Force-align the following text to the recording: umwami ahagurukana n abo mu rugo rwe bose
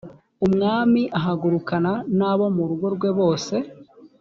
umwami 0.45 1.01
ahagurukana 1.17 1.91
n 2.17 2.19
abo 2.31 2.45
mu 2.55 2.63
rugo 2.69 2.85
rwe 2.95 3.09
bose 3.19 3.55